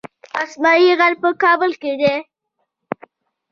اسمايي 0.43 0.91
غر 0.99 1.13
په 1.21 1.29
کابل 1.43 1.71
کې 1.81 1.93
دی 1.99 2.15